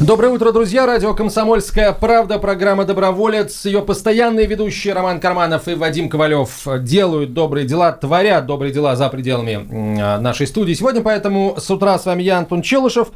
[0.00, 0.86] Доброе утро, друзья.
[0.86, 3.64] Радио «Комсомольская правда», программа «Доброволец».
[3.64, 9.08] Ее постоянные ведущие Роман Карманов и Вадим Ковалев делают добрые дела, творят добрые дела за
[9.08, 10.72] пределами м, нашей студии.
[10.74, 13.08] Сегодня поэтому с утра с вами я, Антон Челышев.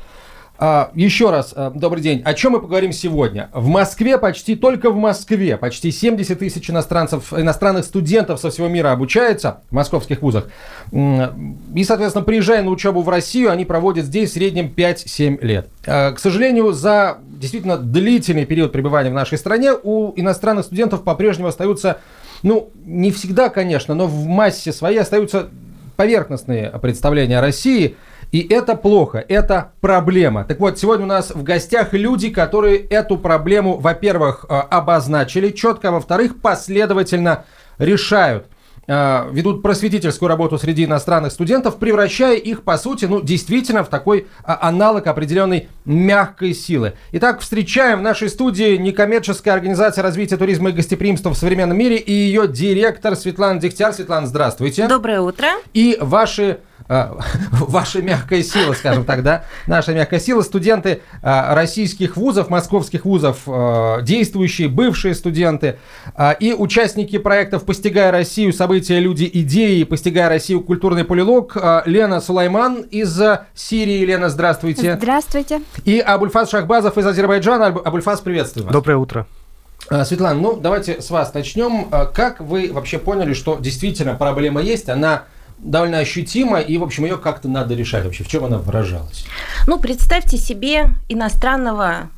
[0.64, 2.22] А, Еще раз, а, добрый день.
[2.24, 3.50] О чем мы поговорим сегодня?
[3.52, 8.92] В Москве, почти только в Москве, почти 70 тысяч иностранцев, иностранных студентов со всего мира
[8.92, 10.48] обучается в московских вузах.
[10.92, 15.68] И, соответственно, приезжая на учебу в Россию, они проводят здесь в среднем 5-7 лет.
[15.84, 21.48] А, К сожалению, за действительно длительный период пребывания в нашей стране у иностранных студентов по-прежнему
[21.48, 21.98] остаются,
[22.44, 25.48] ну, не всегда, конечно, но в массе своей остаются
[25.96, 27.96] поверхностные представления о России–
[28.32, 30.44] и это плохо, это проблема.
[30.44, 35.88] Так вот, сегодня у нас в гостях люди, которые эту проблему, во-первых, э, обозначили четко,
[35.88, 37.44] а во-вторых, последовательно
[37.76, 38.46] решают
[38.88, 44.26] э, ведут просветительскую работу среди иностранных студентов, превращая их, по сути, ну, действительно в такой
[44.44, 46.94] а, аналог определенной мягкой силы.
[47.12, 52.12] Итак, встречаем в нашей студии некоммерческая организация развития туризма и гостеприимства в современном мире и
[52.12, 53.92] ее директор Светлана Дегтяр.
[53.92, 54.88] Светлана, здравствуйте.
[54.88, 55.48] Доброе утро.
[55.74, 56.60] И ваши
[57.52, 63.40] ваша мягкая сила, скажем так, да, наша мягкая сила, студенты а, российских вузов, московских вузов,
[63.46, 65.78] а, действующие, бывшие студенты
[66.40, 68.52] и участники проектов «Постигая Россию.
[68.52, 70.62] События, люди, идеи», «Постигая Россию.
[70.62, 73.20] Культурный полилог» Лена Сулайман из
[73.54, 74.04] Сирии.
[74.04, 74.96] Лена, здравствуйте.
[74.96, 75.60] Здравствуйте.
[75.84, 77.66] И Абульфаз Шахбазов из Азербайджана.
[77.68, 78.72] Аб- Абульфаз, приветствую вас.
[78.72, 79.26] Доброе утро.
[80.04, 81.88] Светлана, ну давайте с вас начнем.
[82.14, 85.24] Как вы вообще поняли, что действительно проблема есть, она
[85.62, 88.24] довольно ощутима, и, в общем, ее как-то надо решать вообще?
[88.24, 89.24] В чем она выражалась?
[89.66, 92.10] Ну, представьте себе иностранного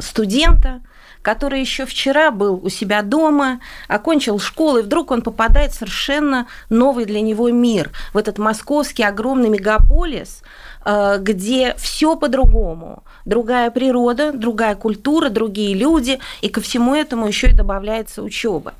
[0.00, 0.80] студента,
[1.22, 6.46] который еще вчера был у себя дома, окончил школу, и вдруг он попадает в совершенно
[6.70, 10.42] новый для него мир, в этот московский огромный мегаполис,
[10.84, 13.02] э, где все по-другому.
[13.24, 18.74] Другая природа, другая культура, другие люди, и ко всему этому еще и добавляется учеба.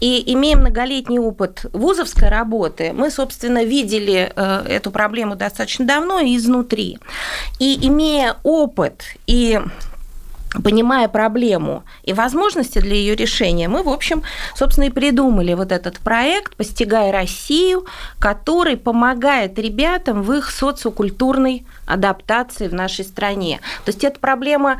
[0.00, 6.36] И имея многолетний опыт вузовской работы, мы, собственно, видели э, эту проблему достаточно давно и
[6.36, 6.98] изнутри.
[7.58, 9.60] И имея опыт и
[10.62, 14.22] понимая проблему и возможности для ее решения, мы, в общем,
[14.54, 17.86] собственно, и придумали вот этот проект «Постигая Россию»,
[18.18, 23.60] который помогает ребятам в их социокультурной адаптации в нашей стране.
[23.84, 24.78] То есть эта проблема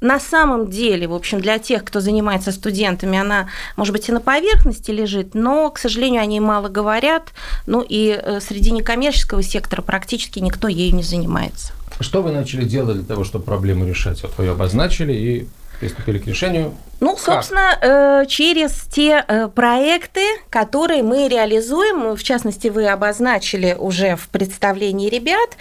[0.00, 4.20] на самом деле, в общем, для тех, кто занимается студентами, она, может быть, и на
[4.20, 7.32] поверхности лежит, но, к сожалению, они мало говорят,
[7.66, 11.72] ну и э, среди некоммерческого сектора практически никто ею не занимается.
[12.00, 14.22] Что вы начали делать для того, чтобы проблему решать?
[14.22, 15.48] Вот вы ее обозначили и
[15.80, 16.74] приступили к решению.
[17.02, 17.20] Ну, Как?
[17.20, 24.28] собственно, э, через те э, проекты, которые мы реализуем, в частности, вы обозначили уже в
[24.28, 25.56] представлении ребят,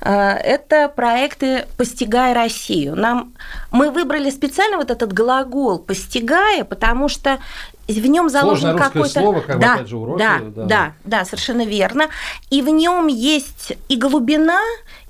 [0.00, 2.96] э, это проекты «Постигая Россию».
[2.96, 3.34] Нам,
[3.70, 7.40] мы выбрали специально вот этот глагол «постигая», потому что
[7.88, 9.20] в нем заложен Сложное русское какой-то...
[9.20, 10.92] слово, как да, опять же, уроки, да, да, да.
[11.04, 12.08] да, совершенно верно.
[12.50, 14.60] И в нем есть и глубина,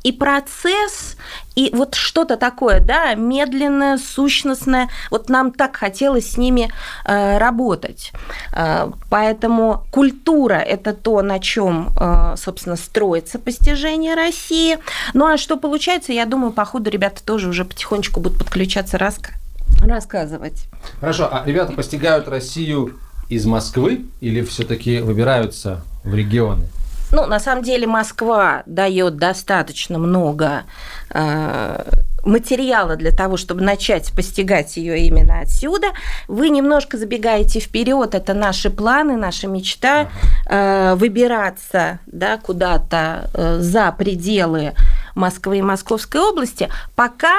[0.03, 1.17] и процесс,
[1.57, 4.89] и вот что-то такое, да, медленное, сущностное.
[5.11, 6.71] Вот нам так хотелось с ними
[7.05, 8.13] э, работать.
[8.53, 14.79] Э, поэтому культура– это то, на чем, э, собственно, строится постижение России.
[15.15, 19.35] Ну а что получается, я думаю, по ходу ребята тоже уже потихонечку будут подключаться раска-
[19.83, 20.67] рассказывать.
[21.01, 22.99] Хорошо, а ребята постигают Россию
[23.29, 26.67] из Москвы или все-таки выбираются в регионы?
[27.13, 30.65] Ну, на самом деле Москва дает достаточно много
[31.11, 31.85] э,
[32.27, 35.89] материала для того, чтобы начать постигать ее именно отсюда.
[36.29, 40.11] Вы немножко забегаете вперед, это наши планы, наша мечта
[40.47, 44.75] э, выбираться да, куда-то э, за пределы
[45.15, 47.35] Москвы и Московской области, пока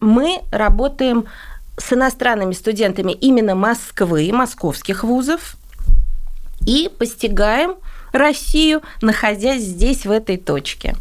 [0.00, 1.26] мы работаем
[1.76, 5.56] с иностранными студентами именно Москвы, московских вузов,
[6.66, 7.74] и постигаем
[8.12, 10.96] Россию, находясь здесь, в этой точке.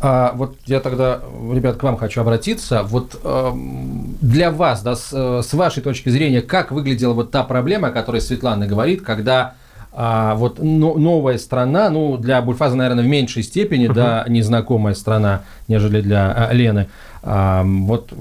[0.00, 1.20] А, вот я тогда,
[1.52, 2.82] ребят, к вам хочу обратиться.
[2.82, 7.44] Вот эм, для вас, да, с, э, с вашей точки зрения, как выглядела вот та
[7.44, 9.54] проблема, о которой Светлана говорит, когда
[10.00, 15.42] а, вот но- новая страна, ну, для Бульфаза, наверное, в меньшей степени, да, незнакомая страна,
[15.66, 16.88] нежели для а, Лены,
[17.22, 18.12] Вот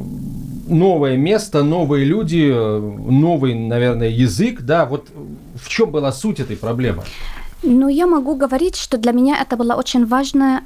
[0.67, 5.07] новое место, новые люди, новый, наверное, язык, да, вот
[5.55, 7.03] в чем была суть этой проблемы?
[7.63, 10.59] Ну, я могу говорить, что для меня это был очень, важный,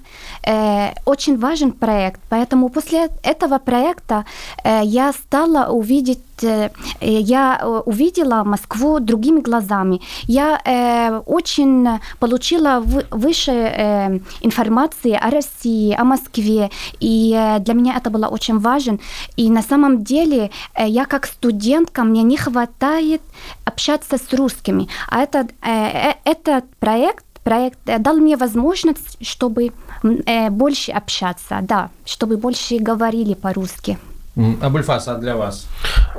[0.44, 2.20] э, очень важен проект.
[2.30, 4.26] Поэтому после этого проекта
[4.64, 6.70] э, я стала увидеть Э,
[7.02, 10.02] я э, увидела Москву другими глазами.
[10.28, 11.88] Я э, очень
[12.20, 18.60] получила выше э, информации о России, о Москве, и э, для меня это было очень
[18.60, 19.00] важно.
[19.38, 23.22] И на самом деле э, я как студентка, мне не хватает
[23.66, 24.88] общаться с русскими.
[25.10, 29.72] А этот, э, этот проект проект дал мне возможность, чтобы
[30.50, 33.98] больше общаться, да, чтобы больше говорили по-русски.
[34.36, 35.68] Абульфас, а для вас?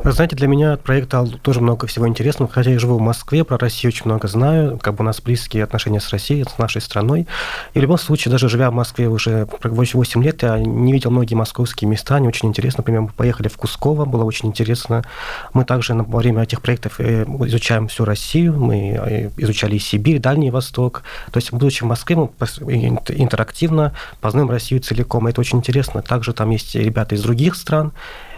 [0.05, 2.51] Знаете, для меня от проекта тоже много всего интересного.
[2.51, 4.79] Хотя я живу в Москве, про Россию очень много знаю.
[4.79, 7.27] Как бы у нас близкие отношения с Россией, с нашей страной.
[7.73, 11.35] И в любом случае, даже живя в Москве уже 8 лет, я не видел многие
[11.35, 12.17] московские места.
[12.17, 12.79] Они очень интересны.
[12.79, 15.05] Например, мы поехали в Кусково, было очень интересно.
[15.55, 18.59] Мы также во время этих проектов э, изучаем всю Россию.
[18.59, 21.03] Мы э, изучали и Сибирь, Дальний Восток.
[21.31, 22.29] То есть, будучи в Москве, мы
[23.09, 25.29] интерактивно познаем Россию целиком.
[25.29, 26.03] Это очень интересно.
[26.03, 27.93] Также там есть ребята из других стран,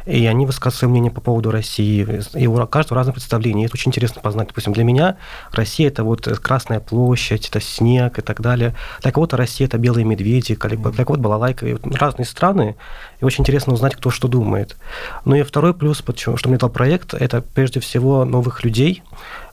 [0.07, 2.07] и они высказывают свое мнение по поводу России.
[2.35, 3.65] И у каждого разное представление.
[3.65, 4.49] И это очень интересно познать.
[4.49, 5.17] Допустим, для меня
[5.53, 8.75] Россия– это вот Красная площадь, это снег и так далее.
[9.03, 11.67] Для кого-то Россия– это белые медведи, для кого-то балалайка.
[11.67, 12.77] И вот разные страны,
[13.21, 14.77] и очень интересно узнать, кто что думает.
[15.25, 19.03] Ну и второй плюс, почему, что мне дал проект, это прежде всего новых людей,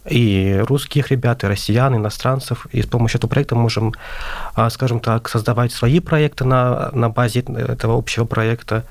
[0.09, 2.68] и русских ребят, и россиян, и иностранцев.
[2.71, 3.94] И с помощью этого проекта мы можем,
[4.56, 8.83] а, скажем так, создавать свои проекты на, на базе этого общего проекта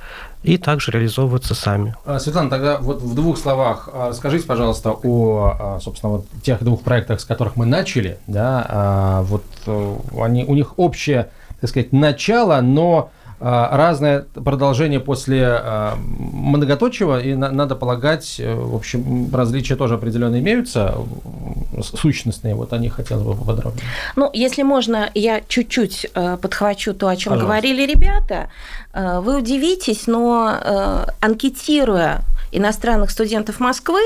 [0.42, 1.94] и также реализовываться сами.
[2.06, 6.82] А, Светлана, тогда вот в двух словах а, скажите, пожалуйста, о, собственно, вот тех двух
[6.82, 8.18] проектах, с которых мы начали.
[8.26, 11.30] Да, вот э, они, у них общее,
[11.60, 18.74] так сказать, начало, но а, разное продолжение после а, многоточего, и надо полагать, э, в
[18.74, 20.94] общем, различия тоже определенно имеются,
[21.82, 23.84] сущностные, вот они хотелось бы поподробнее.
[24.16, 28.50] Ну, если можно, я чуть-чуть э, подхвачу то, о чем говорили ребята.
[28.92, 32.22] Э, вы удивитесь, но анкетируя
[32.52, 34.00] иностранных студентов Москвы,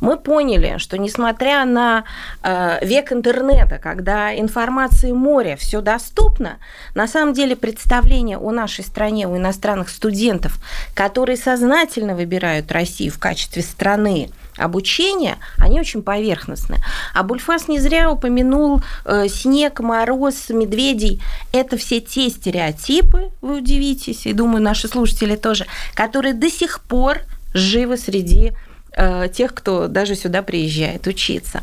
[0.00, 2.04] мы поняли, что несмотря на
[2.42, 6.58] э, век интернета, когда информации море, все доступно,
[6.94, 10.58] на самом деле представление о нашей стране у иностранных студентов,
[10.94, 14.30] которые сознательно выбирают Россию в качестве страны,
[14.60, 16.80] обучения, они очень поверхностные.
[17.14, 21.22] А Бульфас не зря упомянул э, снег, мороз, медведей.
[21.52, 27.20] Это все те стереотипы, вы удивитесь, и думаю, наши слушатели тоже, которые до сих пор
[27.54, 28.52] живы среди
[28.96, 31.62] э, тех, кто даже сюда приезжает учиться.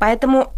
[0.00, 0.52] Поэтому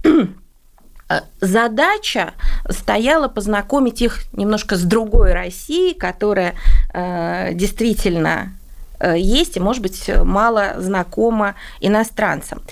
[1.09, 2.35] э, задача
[2.71, 6.55] стояла познакомить их немножко с другой Россией, которая
[6.93, 8.53] э, действительно
[9.01, 12.63] есть и, может быть, мало знакомо иностранцам.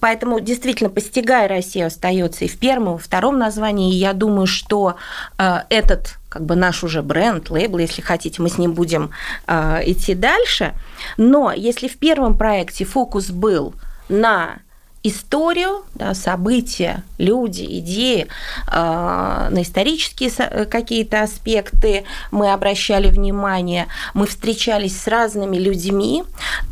[0.00, 3.92] Поэтому действительно «Постигая Россию» остается и в первом, и во втором названии.
[3.92, 4.96] И я думаю, что
[5.38, 9.10] э, этот как бы наш уже бренд, лейбл, если хотите, мы с ним будем
[9.46, 10.74] э, идти дальше.
[11.16, 13.74] Но если в первом проекте фокус был
[14.08, 14.58] на
[15.02, 18.26] историю, да, события, люди, идеи,
[18.66, 20.30] э, на исторические
[20.66, 26.24] какие-то аспекты мы обращали внимание, мы встречались с разными людьми,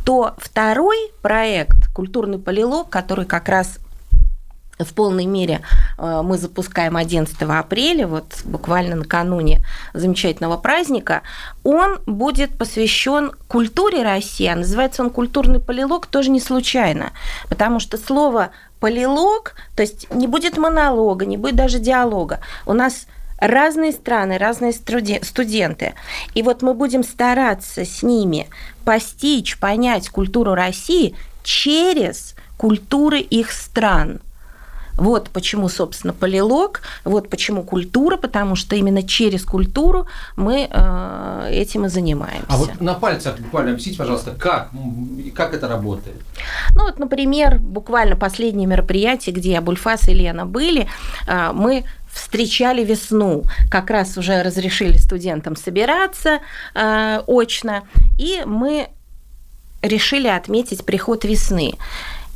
[0.05, 3.79] то второй проект «Культурный полилог», который как раз
[4.79, 5.61] в полной мере
[5.97, 11.21] э, мы запускаем 11 апреля, вот буквально накануне замечательного праздника,
[11.63, 17.11] он будет посвящен культуре России, а называется он «Культурный полилог» тоже не случайно,
[17.49, 23.07] потому что слово «полилог», то есть не будет монолога, не будет даже диалога, у нас
[23.37, 25.93] разные страны, разные студенты.
[26.35, 28.49] И вот мы будем стараться с ними
[28.83, 34.19] постичь, понять культуру России через культуры их стран–
[34.99, 41.85] вот почему, собственно, полилог, вот почему культура, потому что именно через культуру мы э, этим
[41.85, 42.45] и занимаемся.
[42.47, 44.69] А вот на пальцах буквально объясните, пожалуйста, как,
[45.35, 46.17] как это работает?
[46.75, 50.87] Ну вот, например, буквально последнее мероприятие, где Абульфас и Лена были,
[51.27, 53.43] э, мы встречали весну.
[53.69, 56.39] Как раз уже разрешили студентам собираться
[56.73, 57.83] э, очно,
[58.17, 58.89] и мы
[59.81, 61.73] решили отметить приход весны.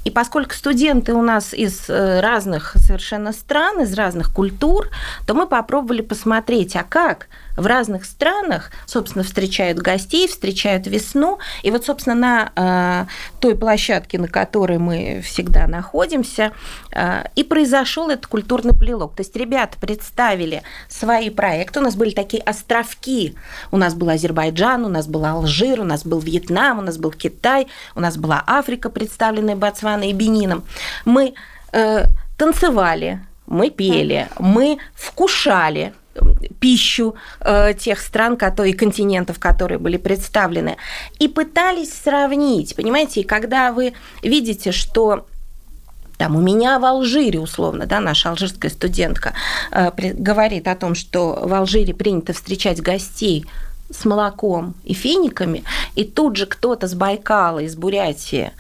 [0.04, 4.90] И поскольку студенты у нас из э, разных совершенно стран, из разных культур,
[5.26, 11.40] то мы попробовали посмотреть, а как в разных странах, собственно, встречают гостей, встречают весну.
[11.62, 13.06] И вот, собственно, на э,
[13.40, 16.52] той площадке, на которой мы всегда находимся,
[16.92, 19.16] э, и произошел этот культурный плелок.
[19.16, 21.80] То есть ребята представили свои проекты.
[21.80, 23.36] У нас были такие островки.
[23.72, 27.12] У нас был Азербайджан, у нас был Алжир, у нас был Вьетнам, у нас был
[27.12, 30.64] Китай, у нас была Африка, представленная Ботсваной и Бенином.
[31.06, 31.34] Мы
[31.72, 32.06] э,
[32.38, 35.94] танцевали, мы пели, мы вкушали
[36.60, 40.78] пищу э, тех стран которые, континентов, которые были представлены,
[41.20, 45.26] и пытались сравнить, понимаете, и когда вы видите, что
[46.18, 49.34] там у меня в Алжире, условно, да, наша алжирская студентка
[49.72, 53.46] э, говорит о том, что в Алжире принято встречать гостей
[53.90, 55.64] с молоком и финиками,
[55.96, 58.52] и тут же кто-то с Байкала, из Бурятии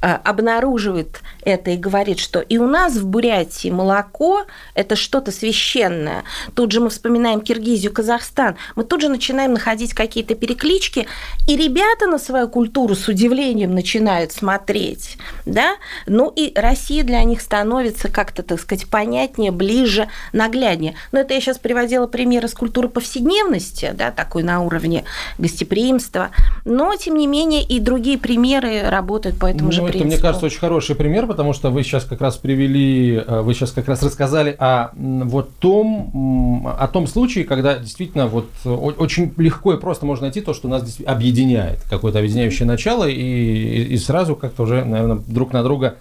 [0.00, 6.24] обнаруживает это и говорит, что и у нас в Бурятии молоко– это что-то священное.
[6.54, 8.56] Тут же мы вспоминаем Киргизию, Казахстан.
[8.74, 11.06] Мы тут же начинаем находить какие-то переклички,
[11.48, 15.16] и ребята на свою культуру с удивлением начинают смотреть.
[15.46, 15.76] Да?
[16.06, 20.94] Ну и Россия для них становится как-то, так сказать, понятнее, ближе, нагляднее.
[21.12, 25.04] Но это я сейчас приводила примеры с культуры повседневности, да, такой на уровне
[25.38, 26.30] гостеприимства.
[26.64, 30.14] Но, тем не менее, и другие примеры работают по этому же это, принципу.
[30.14, 33.72] мне кажется, очень хороший пример, потому что вы сейчас как раз привели, э, вы сейчас
[33.72, 39.80] как раз рассказали о вот том, о том случае, когда действительно вот очень легко и
[39.80, 44.84] просто можно найти то, что нас объединяет, какое-то объединяющее начало, и, и сразу как-то уже,
[44.84, 45.96] наверное, друг на друга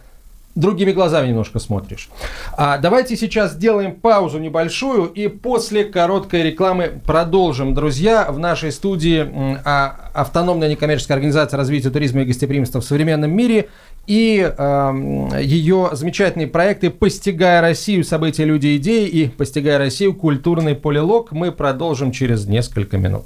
[0.55, 2.09] другими глазами немножко смотришь.
[2.57, 7.74] А давайте сейчас сделаем паузу небольшую и после короткой рекламы продолжим.
[7.74, 9.27] Друзья, в нашей студии
[9.65, 13.69] а, автономная некоммерческая организация развития туризма и гостеприимства в современном мире
[14.07, 18.03] и э, ее замечательные проекты «Постигая Россию.
[18.03, 20.13] События, люди, идеи» и «Постигая Россию.
[20.13, 23.25] Культурный полилог» мы продолжим через несколько минут.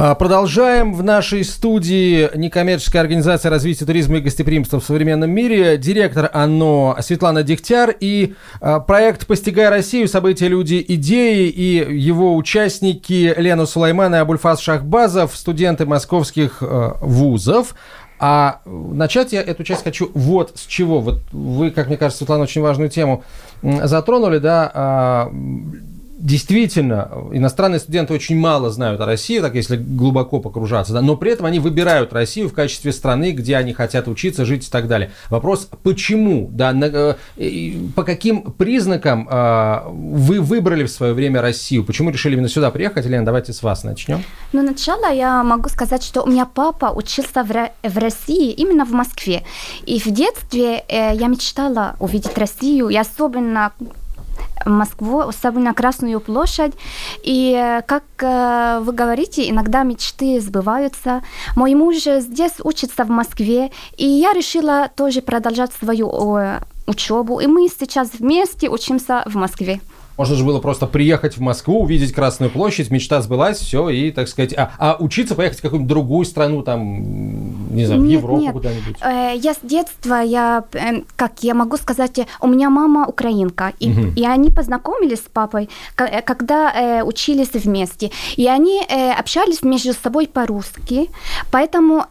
[0.00, 0.94] продолжаем.
[0.94, 7.42] В нашей студии некоммерческая организация развития туризма и гостеприимства в современном мире, директор ОНО Светлана
[7.42, 10.08] Дегтяр и а, проект «Постигая Россию.
[10.08, 17.74] События, люди, идеи» и его участники Лена Сулайман и Абульфаз Шахбазов, студенты московских а, вузов.
[18.18, 21.00] А начать я эту часть хочу вот с чего.
[21.00, 23.22] Вот вы, как мне кажется, Светлана, очень важную тему
[23.62, 25.28] затронули, да,
[26.20, 31.32] действительно, иностранные студенты очень мало знают о России, так если глубоко погружаться, да, но при
[31.32, 35.10] этом они выбирают Россию в качестве страны, где они хотят учиться, жить и так далее.
[35.30, 41.84] Вопрос, почему, да, на, э, по каким признакам э, вы выбрали в свое время Россию?
[41.84, 43.06] Почему решили именно сюда приехать?
[43.06, 44.22] Елена, давайте с вас начнем.
[44.52, 48.92] Ну, начало я могу сказать, что у меня папа учился в, в России, именно в
[48.92, 49.44] Москве.
[49.86, 53.72] И в детстве э, я мечтала увидеть Россию, и особенно
[54.64, 56.72] Москву, особенно Красную площадь.
[57.22, 61.22] И, э, как э, вы говорите, иногда мечты сбываются.
[61.56, 66.10] Мой муж здесь учится в Москве, и я решила тоже продолжать свою
[66.86, 67.40] учебу.
[67.40, 69.80] И мы сейчас вместе учимся в Москве.
[70.20, 74.28] Можно же было просто приехать в Москву, увидеть Красную площадь, мечта сбылась, все, и, так
[74.28, 78.40] сказать, а, а учиться поехать в какую-нибудь другую страну, там, не знаю, в нет, Европу
[78.40, 78.52] нет.
[78.52, 78.96] куда-нибудь?
[79.00, 83.90] Э, я с детства, я, э, как я могу сказать, у меня мама украинка, и,
[83.90, 84.12] угу.
[84.16, 88.80] и они познакомились с папой, э, когда э, учились вместе, и они
[89.18, 91.10] общались между собой по-русски,
[91.50, 92.04] поэтому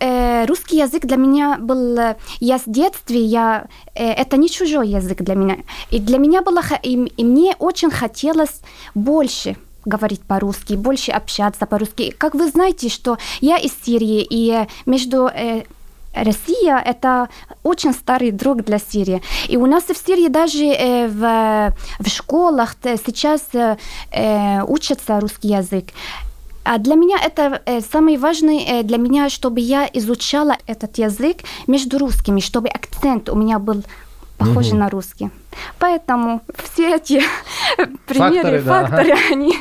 [0.48, 5.58] русский язык для меня был, я с детства, я, это не чужой язык для меня,
[5.92, 8.62] и для меня было, и, и мне очень хотелось
[8.96, 9.56] больше
[9.86, 12.14] говорить по-русски, больше общаться по-русски.
[12.18, 15.64] Как вы знаете, что я из Сирии, и между э,
[16.14, 17.30] Россия– это
[17.64, 19.22] очень старый друг для Сирии.
[19.48, 23.78] И у нас в Сирии даже э, в, в школах сейчас э,
[24.12, 25.86] э учится русский язык.
[26.64, 31.38] А для меня это э, самый важный э, для меня, чтобы я изучала этот язык
[31.68, 33.84] между русскими, чтобы акцент у меня был
[34.40, 35.30] похожий на русский.
[35.78, 37.22] Поэтому все эти
[38.08, 39.54] примеры, Факторы, да, факторы, они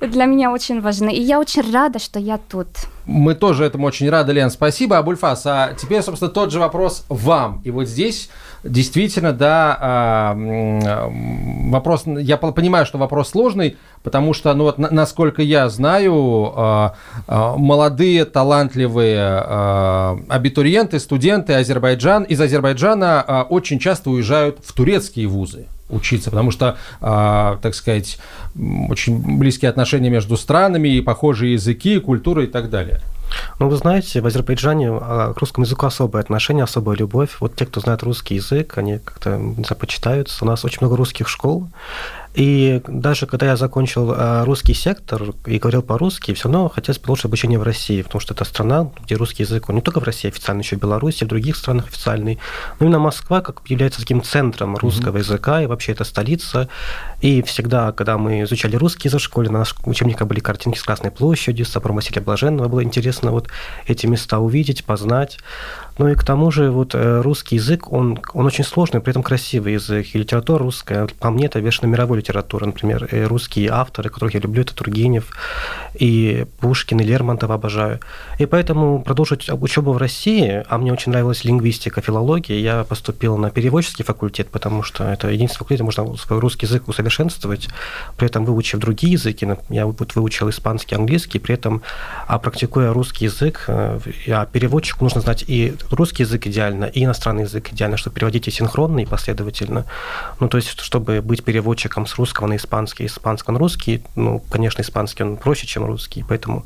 [0.00, 1.10] для меня очень важны.
[1.12, 2.68] И я очень рада, что я тут.
[3.06, 4.98] Мы тоже этому очень рады, Лен, спасибо.
[4.98, 7.60] Абульфас, а теперь, собственно, тот же вопрос вам.
[7.64, 8.30] И вот здесь
[8.64, 11.10] действительно, да, а,
[11.70, 16.52] вопрос, я по- понимаю, что вопрос сложный, потому что, ну вот, на- насколько я знаю,
[16.54, 16.94] а,
[17.26, 19.20] а, молодые, талантливые
[20.28, 27.58] абитуриенты, студенты Азербайджан, из Азербайджана очень часто уезжают в турецкие вузы учиться, потому что, а,
[27.62, 28.18] так сказать,
[28.88, 33.00] очень близкие отношения между странами, и похожие языки, культура и так далее.
[33.58, 37.36] Ну, вы знаете, в Азербайджане а, к русскому языку особое отношение, особая любовь.
[37.40, 40.44] Вот те, кто знает русский язык, они как-то не почитаются.
[40.44, 41.68] У нас очень много русских школ.
[42.34, 47.26] И даже когда я закончил а, русский сектор и говорил по-русски, все равно хотелось получше
[47.26, 50.28] обучение в России, потому что это страна, где русский язык, он не только в России
[50.28, 52.38] официальный, еще в Беларуси, в других странах официальный.
[52.78, 56.68] Но именно Москва как является таким центром русского языка, и вообще это столица.
[57.20, 60.82] И всегда, когда мы изучали русский язык в школе, на наших учебниках были картинки с
[60.82, 62.68] Красной площадью, с собором Василия Блаженного.
[62.68, 63.48] Было интересно вот
[63.86, 65.38] эти места увидеть, познать.
[66.00, 69.22] Ну и к тому же вот э, русский язык, он, он очень сложный, при этом
[69.22, 70.06] красивый язык.
[70.14, 72.64] И литература русская, по мне, это вершина мировой литературы.
[72.64, 75.28] Например, э, русские авторы, которых я люблю, это Тургенев,
[75.92, 78.00] и Пушкин, и Лермонтова обожаю.
[78.38, 83.50] И поэтому продолжить учебу в России, а мне очень нравилась лингвистика, филология, я поступил на
[83.50, 87.68] переводческий факультет, потому что это единственный факультет, где можно свой русский язык усовершенствовать,
[88.16, 89.46] при этом выучив другие языки.
[89.68, 91.82] Я вот выучил испанский, английский, при этом,
[92.26, 97.44] а практикуя русский язык, э, а переводчику нужно знать и русский язык идеально, и иностранный
[97.44, 99.86] язык идеально, чтобы переводить и синхронно, и последовательно.
[100.38, 104.82] Ну, то есть, чтобы быть переводчиком с русского на испанский, испанского на русский, ну, конечно,
[104.82, 106.64] испанский он проще, чем русский, поэтому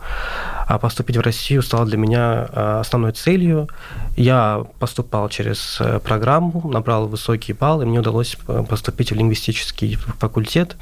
[0.67, 3.69] а поступить в Россию стало для меня а, основной целью.
[4.17, 9.97] Я поступал через э, программу, набрал высокий балл, и мне удалось э, поступить в лингвистический
[9.97, 10.77] факультет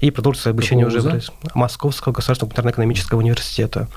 [0.00, 1.32] и продолжить свое обучение Какого уже в вуза?
[1.54, 3.88] Московского государственного гуманитарно-экономического университета.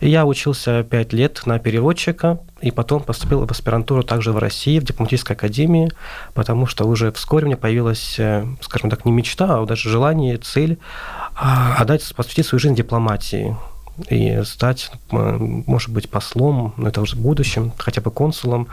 [0.00, 4.84] Я учился пять лет на переводчика, и потом поступил в аспирантуру также в России, в
[4.84, 5.90] дипломатической академии,
[6.34, 10.36] потому что уже вскоре у меня появилась, э, скажем так, не мечта, а даже желание,
[10.36, 10.78] цель
[11.34, 13.56] а, отдать, посвятить свою жизнь дипломатии
[14.08, 18.68] и стать, может быть, послом, но это уже в будущем, хотя бы консулом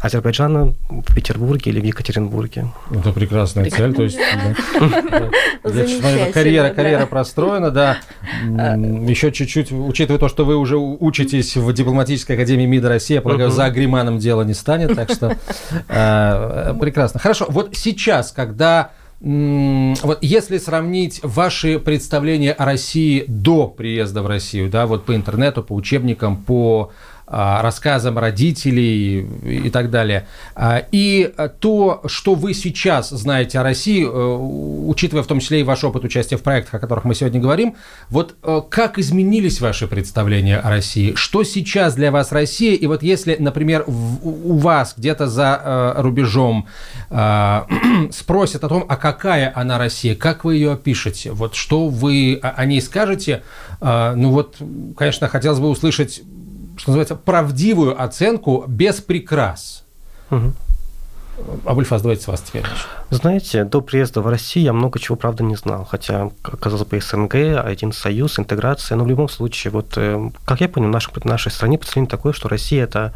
[0.00, 2.68] Азербайджана в Петербурге или в Екатеринбурге.
[2.90, 4.18] Это прекрасная цель, то есть...
[6.32, 7.98] карьера, карьера простроена, да.
[8.42, 13.22] М, Еще чуть-чуть, учитывая то, что вы уже учитесь в дипломатической академии МИДа России, я
[13.22, 15.36] полагаю, за Агриманом дело не станет, так что
[15.88, 17.20] э, прекрасно.
[17.20, 24.70] Хорошо, вот сейчас, когда вот если сравнить ваши представления о России до приезда в Россию,
[24.70, 26.90] да, вот по интернету, по учебникам, по
[27.30, 29.20] рассказам родителей
[29.64, 30.26] и так далее.
[30.56, 35.60] А, И а, то, что вы сейчас знаете о России, э, учитывая в том числе
[35.60, 37.76] и ваш опыт участия в проектах, о которых мы сегодня говорим,
[38.08, 41.14] вот э, как изменились ваши представления о России?
[41.14, 42.74] Что сейчас для вас Россия?
[42.74, 46.66] И вот если, например, у вас где-то за э, рубежом
[48.10, 51.32] спросят о том, а какая она Россия, как вы ее опишете?
[51.32, 53.42] Вот что вы о ней скажете?
[53.80, 54.56] Ну вот,
[54.96, 56.22] конечно, хотелось бы услышать
[56.80, 59.84] что называется, правдивую оценку без прикрас.
[60.30, 60.54] Мгм.
[61.66, 62.64] Абульфаз, давайте с вас теперь.
[63.10, 65.84] Знаете, до приезда в Россию я много чего, правда, не знал.
[65.84, 68.96] Хотя, казалось бы, СНГ, один союз, интеграция.
[68.96, 72.10] Но в любом случае, вот, э, как я понял, в нашей, в нашей стране представление
[72.10, 73.12] такое, что Россия– это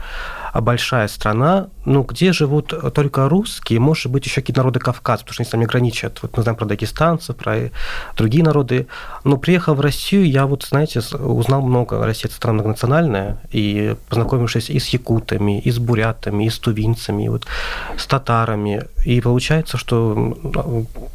[0.61, 5.43] большая страна, ну, где живут только русские, может быть, еще какие-то народы Кавказа, потому что
[5.43, 6.21] они с нами граничат.
[6.23, 7.71] Вот мы знаем про дагестанцев, про
[8.17, 8.87] другие народы.
[9.25, 12.05] Но приехав в Россию, я вот, знаете, узнал много.
[12.05, 17.25] Россия– это страна многонациональная, и познакомившись и с якутами, и с бурятами, и с тувинцами,
[17.25, 17.47] и вот
[17.97, 18.85] с татарами.
[19.05, 20.33] И получается, что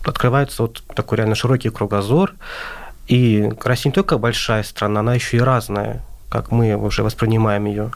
[0.05, 2.33] открывается вот такой реально широкий кругозор.
[3.07, 7.91] И Россия не только большая страна, она еще и разная, как мы уже воспринимаем ее.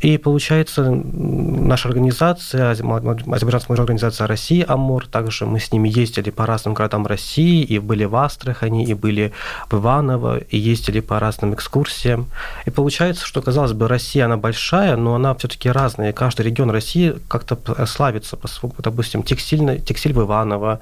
[0.00, 6.74] И получается, наша организация, Азербайджанская организация России АМОР, также мы с ними ездили по разным
[6.74, 9.32] городам России, и были в Астрахани, и были
[9.70, 12.26] в Иваново, и ездили по разным экскурсиям.
[12.66, 16.12] И получается, что, казалось бы, Россия, она большая, но она все-таки разная.
[16.12, 18.48] Каждый регион России как-то п- славится, по
[18.82, 20.80] допустим, текстиль, текстиль в Иваново,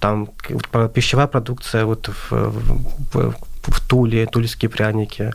[0.00, 0.28] там
[0.94, 3.34] пищевая продукция вот в, в- в-
[3.66, 5.32] в Туле, тульские пряники.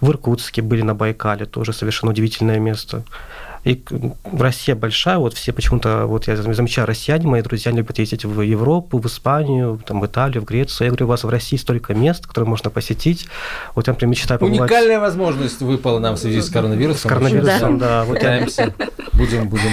[0.00, 3.02] В Иркутске были на Байкале, тоже совершенно удивительное место.
[3.62, 3.84] И
[4.32, 8.98] Россия большая, вот все почему-то, вот я замечаю, россияне, мои друзья любят ездить в Европу,
[8.98, 10.86] в Испанию, там, в Италию, в Грецию.
[10.86, 13.28] Я говорю, у вас в России столько мест, которые можно посетить.
[13.74, 14.70] Вот я, например, мечтаю побывать...
[14.70, 17.10] Уникальная возможность выпала нам в связи с коронавирусом.
[17.10, 18.04] С коронавирусом, да.
[18.04, 18.46] Вот я-
[19.12, 19.72] будем, будем.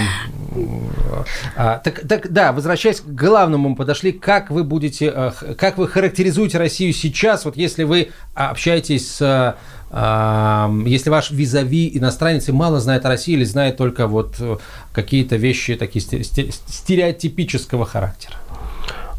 [1.56, 4.12] А, так, так, да, возвращаясь к главному, мы подошли.
[4.12, 9.56] Как вы будете, э, как вы характеризуете Россию сейчас, вот если вы общаетесь с
[9.90, 14.58] а, если ваш визави иностранец и мало знает о России или знает только вот э,
[14.92, 18.34] какие-то вещи такие сте- сте- стереотипического характера.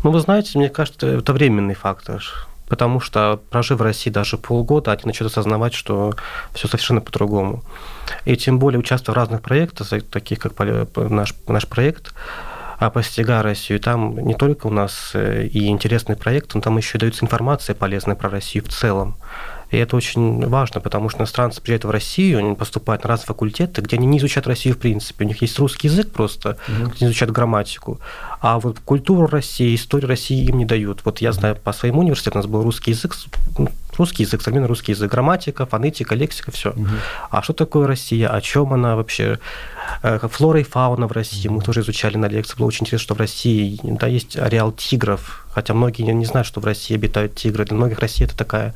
[0.03, 2.23] Ну, вы знаете, мне кажется, это временный фактор.
[2.69, 6.13] Потому что, прожив в России даже полгода, они начнут осознавать, что
[6.53, 7.63] все совершенно по-другому.
[8.25, 10.53] И тем более участвуя в разных проектах, таких как
[10.95, 12.13] наш, наш проект,
[12.79, 16.97] а постигая Россию, там не только у нас э, и интересный проект, но там еще
[16.97, 19.17] и дается информация полезная про Россию в целом.
[19.69, 23.81] И это очень важно, потому что иностранцы приезжают в Россию, они поступают на разные факультеты,
[23.81, 25.25] где они не изучают Россию в принципе.
[25.25, 27.99] У них есть русский язык просто, где они изучают грамматику.
[28.41, 31.01] А вот культуру России, историю России им не дают.
[31.03, 33.15] Вот я знаю, по своему университету у нас был русский язык,
[33.57, 36.73] ну, русский язык, современный русский язык, грамматика, фонетика, лексика, все.
[37.29, 39.39] А что такое Россия, о чем она вообще,
[40.01, 42.57] Э, флора и фауна в России, мы тоже изучали на лекции.
[42.57, 46.59] Было очень интересно, что в России да, есть ареал тигров, хотя многие не, знают, что
[46.61, 47.65] в России обитают тигры.
[47.65, 48.73] Для многих Россия это такая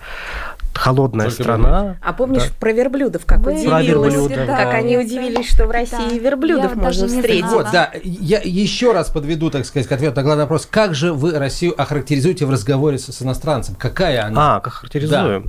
[0.73, 1.97] холодная Только страна.
[2.01, 2.53] А помнишь Да.
[2.59, 4.69] про верблюдов, как Вы- Про удивилась, верблюда, как да.
[4.71, 6.15] они удивились, что в России Да.
[6.17, 7.45] верблюдов Я можно встретить.
[7.45, 7.91] Вот, да.
[8.03, 10.67] Я еще раз подведу, так сказать, к ответу на главный вопрос.
[10.69, 13.75] Как же вы Россию охарактеризуете в разговоре с, с иностранцем?
[13.75, 14.55] Какая она?
[14.55, 15.45] А, как характеризую?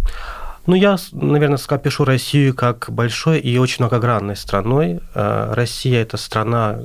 [0.66, 5.00] Ну, я, наверное, ска- пишу Россию как большой и очень многогранной страной.
[5.14, 6.79] Э, Россия– это страна,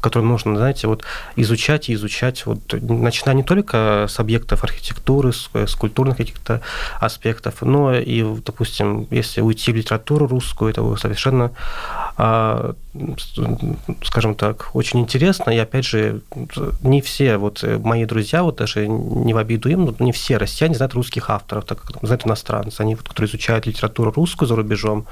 [0.00, 1.04] которую нужно, знаете, вот
[1.36, 6.60] изучать и изучать, вот, начиная не только с объектов архитектуры, с, с культурных каких-то
[6.98, 11.52] аспектов, но и, допустим, если уйти в литературу русскую, это совершенно,
[12.16, 12.74] а,
[14.02, 15.50] скажем так, очень интересно.
[15.50, 16.22] И, опять же,
[16.82, 20.74] не все вот э, мои друзья, вот даже не в обиду им, не все россияне
[20.74, 22.26] знают русских авторов, так как знают
[22.72, 22.80] иностранцы.
[22.80, 25.04] Они, вот, которые изучают литературу русскую за рубежом,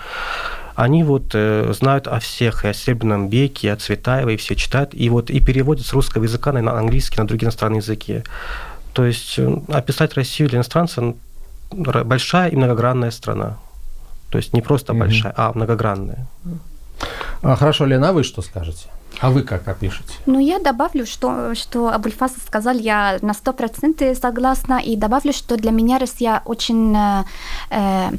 [0.76, 4.54] они вот э, знают о всех, и о Серебряном веке, и о Цветаевой, и все
[4.54, 8.22] читают, и вот и переводят с русского языка на английский, на другие иностранные языки.
[8.92, 11.14] То есть э, описать Россию для иностранца
[12.04, 13.56] большая и многогранная страна.
[14.30, 15.00] То есть не просто Мгм.
[15.00, 16.26] большая, а многогранная.
[17.42, 18.86] А, хорошо, Лена, вы что скажете?
[19.20, 20.14] А вы как опишете?
[20.26, 25.56] Ну, я добавлю, что, что Абульфас сказал, я на сто процентов согласна, и добавлю, что
[25.56, 27.24] для меня Россия очень э,
[27.70, 28.10] э,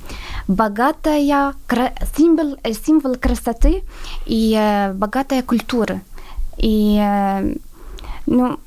[0.47, 3.81] богатая, кра- символ, э, символ красоты
[4.27, 6.01] и э, богатая культура.
[6.57, 7.55] И, э,
[8.27, 8.59] ну,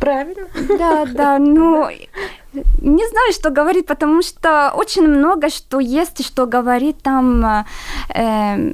[0.00, 0.48] Правильно.
[0.78, 1.88] да, да, ну,
[2.80, 7.44] не знаю, что говорить, потому что очень много что есть, что говорит там.
[8.14, 8.72] э,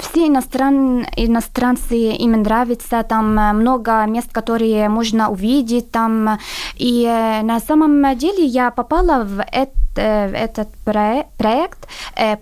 [0.00, 6.38] все иностран, иностранцы им нравится, там э, много мест, которые можно увидеть там.
[6.76, 11.88] И э, на самом деле я попала в, эт- э, этот про- проект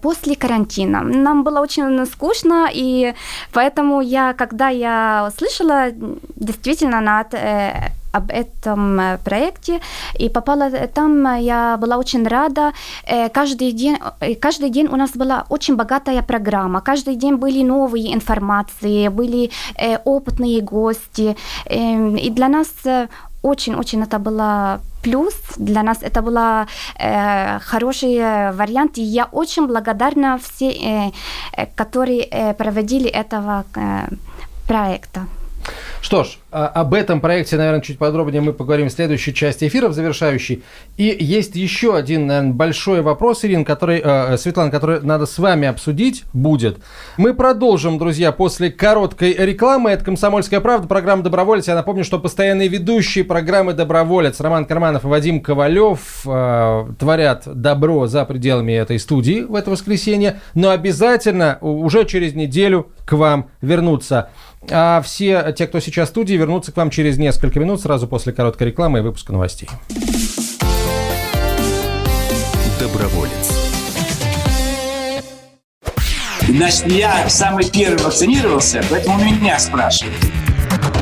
[0.00, 1.02] после карантина.
[1.02, 3.14] Нам было очень скучно, и
[3.52, 5.90] поэтому я, когда я услышала
[6.36, 7.34] действительно над
[8.16, 9.80] об этом э, проекте
[10.18, 12.72] и попала э, там, э, я была очень рада.
[13.32, 13.98] Каждый день,
[14.40, 16.80] каждый день у нас была очень богатая программа.
[16.80, 19.50] Каждый день были новые информации, были
[20.04, 21.36] опытные гости.
[21.66, 22.68] Эм, И для нас
[23.42, 28.18] очень-очень это было плюс, для нас это был э, хороший
[28.52, 31.10] вариант, и я очень благодарна все, э,
[31.76, 34.08] которые проводили этого э,
[34.66, 35.26] проекта.
[36.00, 39.88] Что ж, а- об этом проекте, наверное, чуть подробнее мы поговорим в следующей части эфира,
[39.88, 40.62] в завершающей.
[40.96, 45.68] И есть еще один, наверное, большой вопрос, Ирина, который, э, Светлана, который надо с вами
[45.68, 46.78] обсудить будет.
[47.16, 49.90] Мы продолжим, друзья, после короткой рекламы.
[49.90, 51.68] Это «Комсомольская правда», программа «Доброволец».
[51.68, 58.06] Я напомню, что постоянные ведущие программы «Доброволец» Роман Карманов и Вадим Ковалев э, творят добро
[58.06, 64.30] за пределами этой студии в это воскресенье, но обязательно уже через неделю к вам вернутся.
[64.70, 68.32] А все те, кто сейчас в студии, вернутся к вам через несколько минут, сразу после
[68.32, 69.68] короткой рекламы и выпуска новостей.
[72.80, 73.32] Доброволец.
[76.48, 80.16] Значит, я самый первый вакцинировался, поэтому меня спрашивают.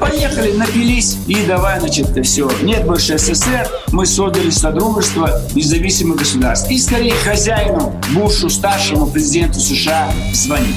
[0.00, 2.50] Поехали, напились и давай, значит, все.
[2.62, 6.70] Нет больше СССР, мы создали Содружество независимых государств.
[6.70, 10.76] И скорее хозяину, Бушу, старшему президенту США звонить.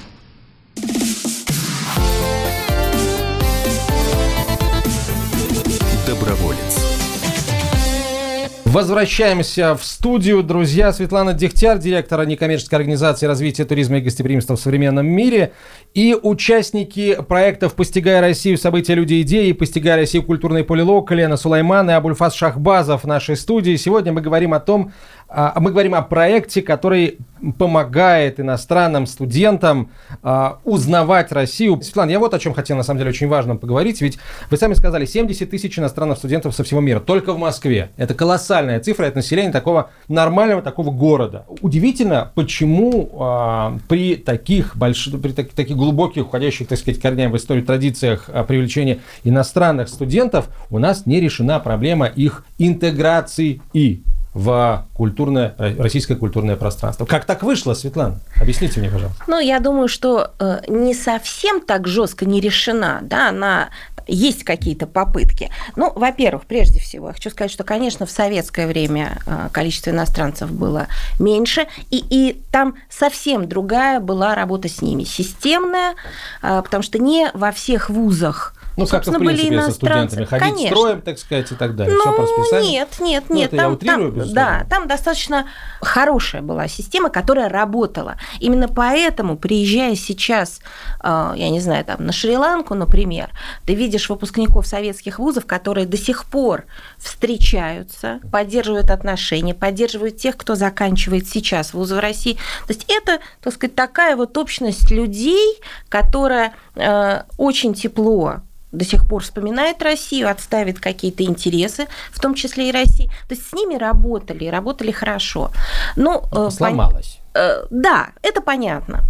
[8.71, 10.43] Возвращаемся в студию.
[10.43, 15.51] Друзья, Светлана Дегтяр, директор некоммерческой организации развития туризма и гостеприимства в современном мире,
[15.93, 18.57] и участники проектов «Постигая Россию.
[18.57, 20.23] События, люди, идеи» «Постигая Россию.
[20.23, 23.75] Культурный полилог» Лена Сулайман и Абульфас Шахбазов в нашей студии.
[23.75, 24.93] Сегодня мы говорим о том,
[25.33, 27.17] а, мы говорим о проекте, который
[27.57, 31.81] помогает иностранным студентам а, узнавать Россию.
[31.81, 34.01] Светлана, я вот о чем хотел, на самом деле, очень важно поговорить.
[34.01, 37.91] Ведь вы сами сказали, 70 тысяч иностранных студентов со всего мира, только в Москве.
[37.97, 41.45] Это колоссальная цифра, это население такого нормального такого города.
[41.61, 47.37] Удивительно, почему а, при таких больших, при так- таких глубоких, уходящих, так сказать, корнями в
[47.37, 55.55] историю традициях привлечения иностранных студентов у нас не решена проблема их интеграции и в культурное,
[55.57, 57.05] э, российское культурное пространство.
[57.05, 58.19] Как так вышло, Светлана?
[58.39, 59.23] Объясните мне, пожалуйста.
[59.27, 63.69] Ну, я думаю, что э, не совсем так жестко не решена, да, она
[64.07, 65.51] есть какие-то попытки.
[65.75, 70.49] Ну, во-первых, прежде всего, я хочу сказать, что, конечно, в советское время э, количество иностранцев
[70.49, 70.87] было
[71.19, 75.95] меньше, и, и там совсем другая была работа с ними, системная,
[76.41, 80.25] потому что не во всех вузах Ну, как и в собственно, были принципе, со студентами.
[80.25, 80.77] Ходить Конечно.
[80.77, 81.95] строем, так сказать, и так далее.
[81.97, 82.71] Все Ну, по расписанию.
[82.71, 83.51] Нет, нет, Ну, нет.
[83.51, 85.45] там, утрирую, там- да, там достаточно
[85.81, 88.15] хорошая была система, которая работала.
[88.39, 90.61] Именно поэтому, приезжая сейчас,
[91.03, 93.31] э, я не знаю, там на Шри-Ланку, например,
[93.65, 96.65] ты видишь выпускников советских вузов, которые до сих пор
[96.97, 102.33] встречаются, поддерживают отношения, поддерживают тех, кто заканчивает сейчас вузы в России.
[102.67, 109.07] То есть это, так сказать, такая вот общность людей, которая э, очень тепло до сих
[109.07, 113.07] пор вспоминает Россию, отставит какие-то интересы, в том числе и России.
[113.27, 115.51] То есть с ними работали, работали хорошо.
[115.95, 117.19] Но, э, пон- Сломалось.
[117.33, 119.01] Э, Да, это понятно.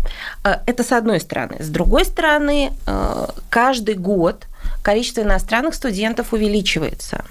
[0.44, 1.58] Э, Это с одной стороны.
[1.60, 4.46] С другой стороны, э, каждый год
[4.82, 7.26] количество иностранных студентов увеличивается.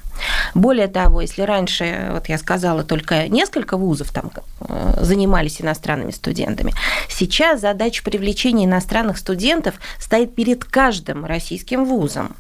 [0.55, 6.75] Более того, если раньше, вот я сказала, только несколько вузов там э, занимались иностранными студентами,
[7.09, 12.37] сейчас задача привлечения иностранных студентов стоит перед каждым российским вузом.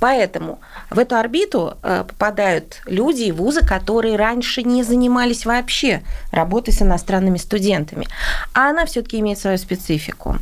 [0.00, 0.58] Поэтому
[0.90, 6.82] в эту орбиту э, попадают люди и вузы, которые раньше не занимались вообще работой с
[6.82, 8.06] иностранными студентами.
[8.52, 10.38] А она все-таки имеет свою специфику.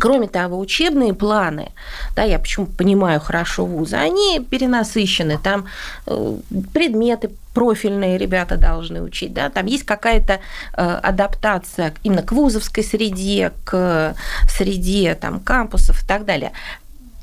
[0.00, 1.72] Кроме того, учебные планы,
[2.16, 5.66] да, я почему понимаю хорошо вузы, они перенасыщены, там
[6.06, 6.36] э,
[6.72, 10.40] предметы профильные ребята должны учить, да, там есть какая-то
[10.72, 14.14] э, адаптация именно к вузовской среде, к
[14.48, 16.52] среде там, кампусов и так далее.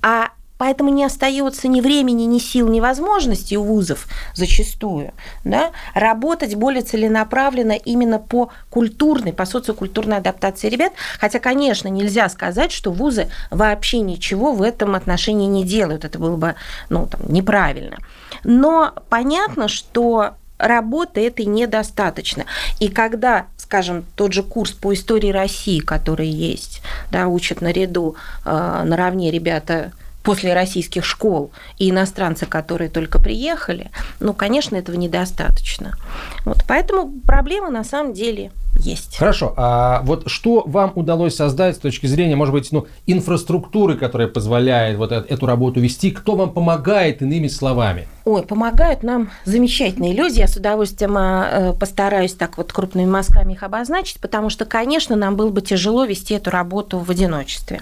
[0.01, 0.29] А
[0.59, 5.13] Поэтому не остается ни времени, ни сил, ни возможности у вузов зачастую
[5.45, 10.91] да, работать более целенаправленно именно по культурной, по социокультурной адаптации ребят.
[11.17, 16.03] Хотя, конечно, нельзя сказать, что вузы вообще ничего в этом отношении не делают.
[16.03, 16.55] Это было бы
[16.89, 17.97] ну, там, неправильно.
[18.43, 22.43] Но понятно, что работы этой недостаточно.
[22.81, 26.81] И когда, скажем, тот же курс по истории России, который есть,
[27.13, 29.93] да, учат наряду, э, наравне ребята
[30.29, 33.89] после российских школ и иностранцы, которые только приехали,
[34.19, 35.97] ну, конечно, этого недостаточно.
[36.45, 39.17] Вот, поэтому проблема на самом деле есть.
[39.17, 44.27] Хорошо, а вот что вам удалось создать с точки зрения, может быть, ну, инфраструктуры, которая
[44.27, 46.11] позволяет вот эту работу вести?
[46.11, 48.07] Кто вам помогает, иными словами?
[48.25, 50.39] Ой, помогают нам замечательные люди.
[50.39, 55.35] Я с удовольствием э, постараюсь так вот крупными мазками их обозначить, потому что, конечно, нам
[55.35, 57.81] было бы тяжело вести эту работу в одиночестве.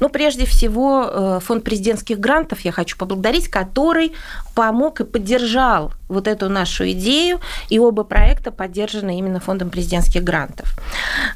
[0.00, 4.12] Ну, прежде всего, э, фонд президентских грантов я хочу поблагодарить, который
[4.54, 10.74] помог и поддержал вот эту нашу идею, и оба проекта поддержаны именно фондом президентских грантов.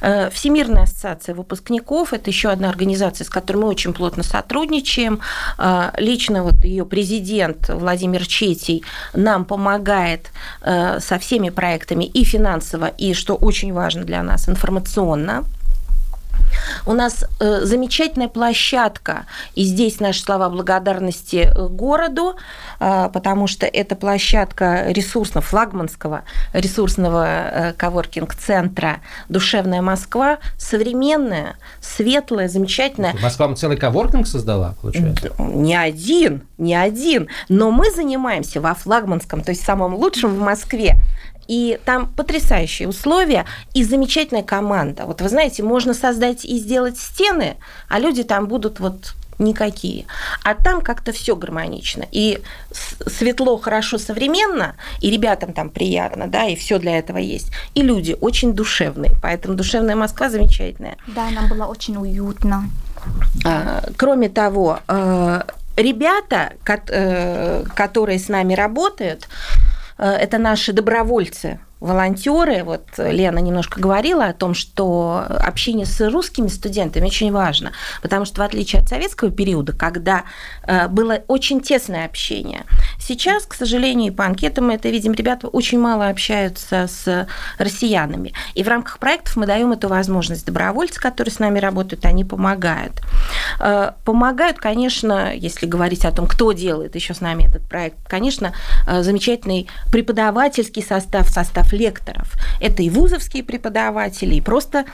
[0.01, 5.21] Э, Всемирная ассоциация выпускников– это еще одна организация, с которой мы очень плотно сотрудничаем.
[5.59, 8.83] Э, Лично вот ее президент Владимир Четий
[9.15, 10.31] нам помогает
[10.63, 15.45] э, со всеми проектами и финансово, и, что очень важно для нас, информационно.
[16.87, 22.37] У нас э, замечательная площадка, и здесь наши слова благодарности э, городу,
[22.81, 26.23] э, потому что это площадка ресурсного, флагманского
[26.53, 33.15] ресурсного коворкинг-центра «Душевная Москва», современная, светлая, замечательная.
[33.23, 35.33] Москва вам целый коворкинг создала, получается?
[35.39, 40.97] Не один, не один, но мы занимаемся во флагманском, то есть самом лучшем в Москве.
[41.53, 45.05] И там потрясающие условия и замечательная команда.
[45.05, 47.57] Вот вы знаете, можно создать и сделать стены,
[47.91, 50.07] а люди там будут вот никакие.
[50.45, 52.07] А там как-то все гармонично.
[52.11, 52.41] И
[53.07, 57.51] светло, хорошо, современно, и ребятам там приятно, да, и все для этого есть.
[57.75, 59.13] И люди очень душевные.
[59.21, 60.97] Поэтому душевная Москва замечательная.
[61.07, 62.71] Да, нам было очень уютно.
[63.45, 65.43] А, Кроме того, э,
[65.77, 69.29] ребята, э, которые с нами работают,
[70.07, 72.63] это наши добровольцы, волонтеры.
[72.65, 78.41] Вот Лена немножко говорила о том, что общение с русскими студентами очень важно, потому что
[78.41, 80.23] в отличие от советского периода, когда
[80.65, 82.65] э, было очень тесное общение,
[82.99, 87.27] сейчас, к сожалению, по анкетам мы это видим, ребята очень мало общаются с
[87.59, 88.33] россиянами.
[88.55, 90.47] И в рамках проектов мы даем эту возможность.
[90.47, 93.01] Добровольцы, которые с нами работают, они помогают.
[93.59, 98.53] Э, Помогают, конечно, если говорить о том, кто делает еще с нами этот проект, конечно,
[98.87, 102.33] э, замечательный преподавательский состав, состав лекторов.
[102.61, 104.85] Это и вузовские преподаватели, и просто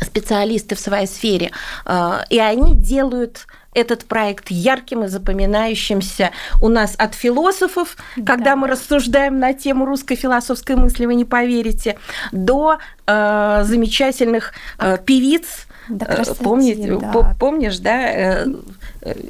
[0.00, 1.50] специалисты в своей сфере.
[1.86, 8.68] Э, И они делают этот проект ярким и запоминающимся у нас от философов, когда мы
[8.68, 11.96] рассуждаем на тему русской философской мысли, вы не поверите,
[12.32, 17.12] до э, замечательных э, певиц, Да, красоте, Помните, да.
[17.12, 18.46] по- помнишь, да, э,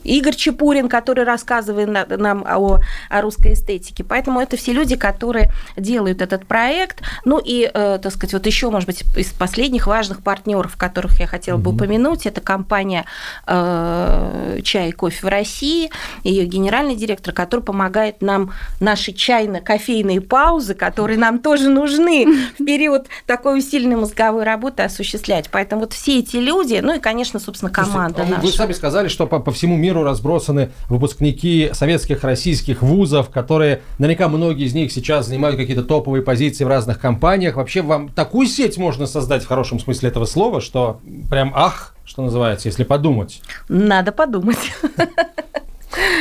[0.05, 4.05] Игорь Чепурин, который рассказывает на- нам о, о русской эстетике.
[4.05, 7.03] Поэтому это все люди, которые делают этот проект.
[7.25, 11.27] Ну и, э, так сказать, вот еще, может быть, из последних важных партнеров, которых я
[11.27, 13.05] хотела бы упомянуть, это компания
[13.47, 15.91] э, «Чай и кофе в России»,
[16.23, 22.27] ее генеральный директор, который помогает нам наши чайно-кофейные паузы, которые нам тоже нужны
[22.59, 25.49] в период такой усиленной мозговой работы осуществлять.
[25.51, 28.47] Поэтому вот все эти люди, ну и, конечно, собственно, команда Слушайте, наша.
[28.47, 34.29] Вы сами сказали, что по, по всему миру разбросаны выпускники советских, российских вузов, которые, наверняка,
[34.29, 37.55] многие из них сейчас занимают какие-то топовые позиции в разных компаниях.
[37.55, 42.23] Вообще, вам такую сеть можно создать в хорошем смысле этого слова, что прям ах, что
[42.23, 43.41] называется, если подумать.
[43.69, 44.59] Надо подумать.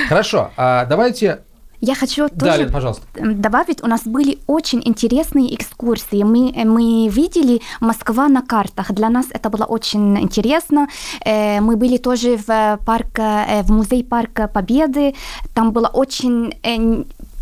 [0.08, 1.40] Хорошо, а давайте...
[1.82, 3.04] Я хочу Да, тоже Лен, пожалуйста.
[3.16, 6.24] добавить, у нас были очень интересные экскурсии.
[6.24, 8.92] Мы, мы видели Москва на картах.
[8.94, 10.88] Для нас это было очень интересно.
[11.26, 15.14] Э, Мы были тоже в, парк, э, в музей Парка Победы.
[15.56, 16.54] Там было очень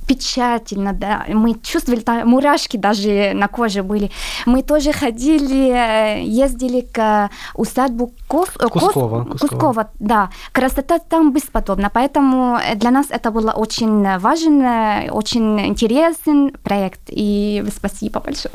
[0.09, 1.25] э, печально, да.
[1.27, 4.09] Мы чувствовали, там мурашки даже на коже были.
[4.45, 9.37] Мы тоже ходили, э, ездили к усадьбу Кос- э, Кускова, Кускова.
[9.37, 10.29] Кускова, да.
[10.51, 11.89] Красота там бесподобна.
[11.93, 17.01] Поэтому э, для нас это было очень важен, э, очень интересный проект.
[17.09, 18.53] И спасибо большое.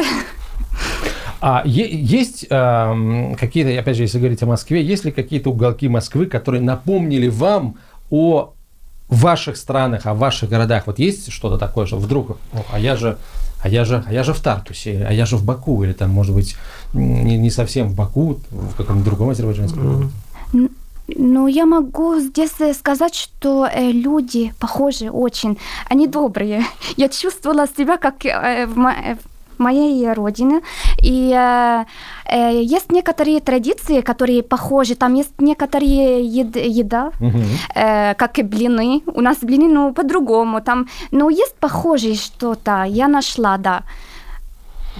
[1.40, 6.26] А есть эм, какие-то, опять же, если говорить о Москве, есть ли какие-то уголки Москвы,
[6.26, 7.76] которые напомнили вам
[8.10, 8.53] о
[9.08, 10.86] ваших странах, о ваших городах?
[10.86, 13.18] Вот есть что-то такое, что вдруг, «О, а я же,
[13.62, 16.10] а я же, а я же в Тартусе, а я же в Баку, или там,
[16.10, 16.56] может быть,
[16.92, 20.10] не, не совсем в Баку, в каком-то другом азербайджанском городе?
[21.06, 25.58] Ну, я могу здесь сказать, что э, люди похожи очень.
[25.90, 26.64] Они добрые.
[26.96, 30.60] Я чувствовала себя как э, в, э, в моей родине.
[31.02, 31.84] И э,
[32.30, 34.94] э, есть некоторые традиции, которые похожи.
[34.94, 37.10] Там есть некоторые ед- еда,
[37.74, 39.02] э, как и блины.
[39.06, 40.60] У нас блины, ну, по-другому.
[40.60, 42.84] Там, ну, есть похожие что-то.
[42.84, 43.82] Я нашла, да.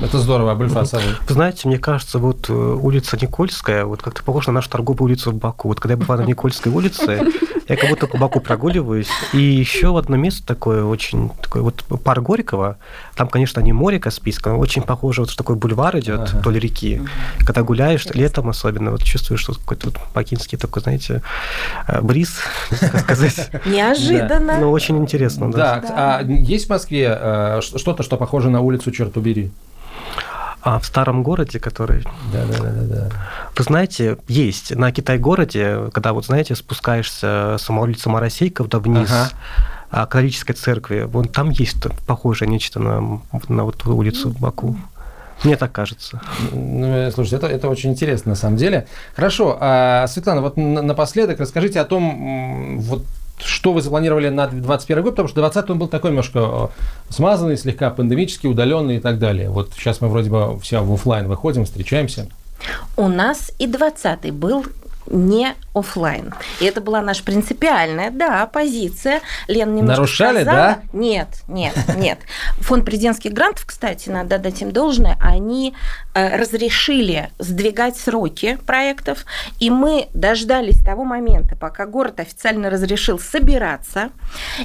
[0.00, 1.32] Это здорово, Абульфас, а вы?
[1.32, 5.36] Знаете, мне кажется, вот э, улица Никольская, вот как-то похожа на нашу торговую улицу в
[5.36, 5.68] Баку.
[5.68, 7.22] Вот когда я бываю на Никольской улице,
[7.68, 9.08] я как будто по Баку прогуливаюсь.
[9.32, 12.76] И еще одно место такое очень, такое вот парк Горького,
[13.14, 16.38] там, конечно, не море Каспийское, но очень похоже, вот что такой бульвар идет Ага.
[16.38, 17.00] вдоль реки.
[17.46, 21.22] Когда гуляешь, летом особенно, вот чувствуешь, что какой-то вот бакинский такой, знаете,
[21.86, 22.38] э, бриз,
[22.80, 23.48] как сказать.
[23.64, 24.58] Неожиданно.
[24.58, 25.80] Ну, очень интересно, да.
[25.90, 29.52] А есть в Москве э, что-то, что похоже на улицу Черт убери?
[30.66, 33.08] А в старом городе, который Да, да, да, да, да.
[33.56, 34.74] Вы знаете, есть.
[34.74, 39.28] На Китай-городе, когда, вот знаете, спускаешься с улицы Моросейков вниз, Ага.
[39.90, 44.76] а, католической церкви, вон там есть похожее нечто на, на вот улицу Баку.
[45.42, 46.22] Мне так кажется.
[46.52, 48.86] Ну, э, слушайте, это, это очень интересно на самом деле.
[49.14, 53.04] Хорошо, а, Светлана, вот на- напоследок расскажите о том, вот
[53.38, 57.56] что вы запланировали на 2021 год, потому что 20 он был такой немножко э, смазанный,
[57.56, 59.50] слегка пандемический, удаленный и так далее.
[59.50, 62.28] Вот сейчас мы вроде бы все в офлайн выходим, встречаемся.
[62.96, 64.64] У нас и 20-й был
[65.06, 66.32] не офлайн.
[66.60, 69.20] И это была наша принципиальная, да, позиция.
[69.48, 70.56] Лена немножко Нарушали, сказала.
[70.56, 70.82] да?
[70.92, 72.18] Нет, нет, нет.
[72.60, 75.74] Фонд президентских грантов, кстати, надо дать им должное, они
[76.14, 79.24] э, разрешили сдвигать сроки проектов,
[79.58, 84.10] и мы дождались того момента, пока город официально разрешил собираться,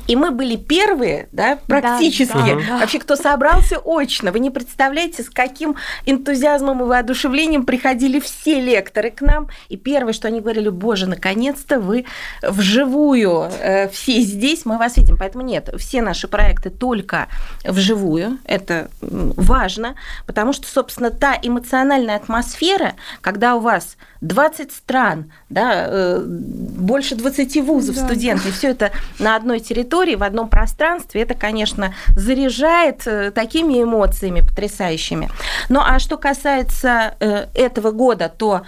[0.08, 2.78] и мы были первые, да, практически, да, да.
[2.80, 4.32] вообще, кто собрался очно.
[4.32, 5.76] Вы не представляете, с каким
[6.06, 11.80] энтузиазмом и воодушевлением приходили все лекторы к нам, и первое, что они говорили, боже, наконец-то
[11.80, 12.06] вы
[12.42, 15.18] вживую э, все здесь, мы вас видим.
[15.18, 17.28] Поэтому нет, все наши проекты только
[17.64, 25.86] вживую, это важно, потому что, собственно, та эмоциональная атмосфера, когда у вас 20 стран, да,
[25.88, 28.06] э, больше 20 вузов, Да.
[28.06, 34.42] студенты, все это на одной территории, в одном пространстве, это, конечно, заряжает э, такими эмоциями
[34.42, 35.30] потрясающими.
[35.70, 37.16] Ну а что касается
[37.54, 38.62] этого года, то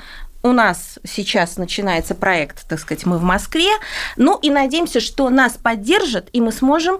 [0.43, 3.69] у нас сейчас начинается проект, так сказать, мы в Москве.
[4.17, 6.99] Ну и надеемся, что нас поддержат, и мы сможем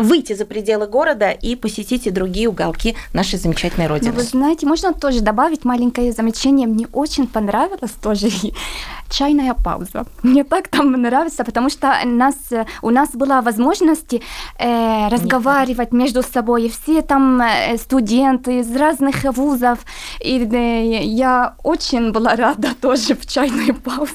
[0.00, 4.12] выйти за пределы города и посетить и другие уголки нашей замечательной Ну, родины.
[4.12, 6.66] вы знаете, можно тоже добавить маленькое замечание.
[6.66, 8.28] Мне очень понравилось тоже
[9.10, 10.06] чайная пауза.
[10.22, 12.36] Мне так там нравится, потому что нас,
[12.82, 14.14] у нас была возможность
[14.58, 16.68] э, разговаривать между собой.
[16.70, 19.78] Все там э, студенты из разных вузов.
[20.20, 24.12] И э, я очень была рада тоже в чайную паузу.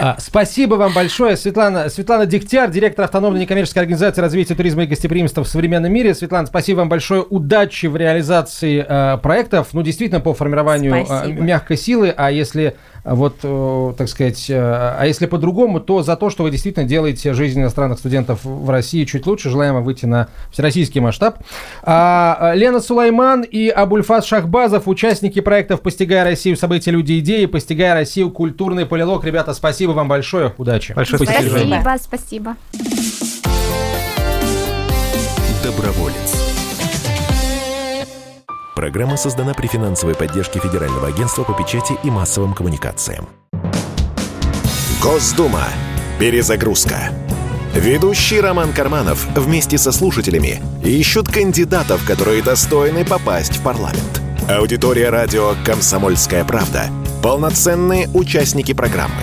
[0.00, 1.88] А, Спасибо вам большое, Светлана.
[1.88, 6.12] Светлана Дегтяр, директор автономной некоммерческой организации развития туризма и гостеприимства в современном мире.
[6.14, 7.22] Светлана, спасибо вам большое.
[7.22, 9.68] Удачи в реализации э, проектов.
[9.72, 12.12] Ну, действительно, по формированию э, мягкой силы.
[12.16, 12.74] А если
[13.04, 16.84] э, вот, э, так сказать, э, а если по-другому, то за то, что вы действительно
[16.84, 19.50] делаете жизнь иностранных студентов в России чуть лучше.
[19.50, 21.38] Желаем вам выйти на всероссийский масштаб.
[21.82, 26.56] А, э, Лена Сулайман и Абульфаз Шахбазов, участники проектов «Постигая Россию.
[26.56, 28.30] События, люди, идеи», «Постигая Россию.
[28.30, 29.24] Культурный полилог».
[29.24, 30.52] Ребята, спасибо вам большое.
[30.58, 30.92] Удачи.
[30.92, 31.98] Большое спасибо.
[32.00, 33.27] Спасибо, спасибо.
[35.88, 36.36] Доброволец.
[38.76, 43.26] Программа создана при финансовой поддержке Федерального агентства по печати и массовым коммуникациям.
[45.02, 45.64] Госдума.
[46.18, 47.10] Перезагрузка.
[47.74, 54.20] Ведущий Роман Карманов вместе со слушателями ищут кандидатов, которые достойны попасть в парламент.
[54.46, 56.90] Аудитория радио «Комсомольская правда»—
[57.22, 59.22] полноценные участники программы.